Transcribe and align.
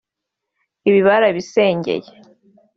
Ibi 0.87 0.99
barabisengeye 1.07 2.09